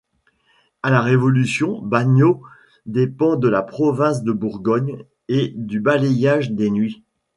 [0.81, 2.41] À la révolution Bagnot
[2.87, 7.03] dépend de laprovince de Bourgogne et du bailliage des Nuits.